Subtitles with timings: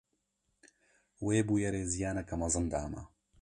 [1.25, 3.01] Wê bûyerê ziyaneke mezin da me.